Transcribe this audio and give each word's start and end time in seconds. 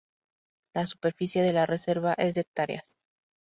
La 0.73 0.87
superficie 0.87 1.43
de 1.43 1.53
la 1.53 1.67
reserva 1.67 2.15
es 2.15 2.33
de 2.33 2.41
hectáreas. 2.41 2.97